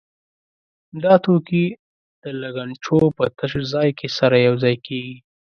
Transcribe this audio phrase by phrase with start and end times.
[1.03, 1.65] دا توکي
[2.23, 5.17] د لګنچو په تش ځای کې سره یو ځای کېږي.